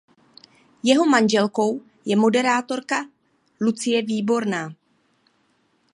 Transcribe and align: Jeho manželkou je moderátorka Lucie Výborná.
Jeho 0.83 1.05
manželkou 1.09 1.81
je 2.05 2.15
moderátorka 2.15 3.09
Lucie 3.61 4.01
Výborná. 4.01 4.75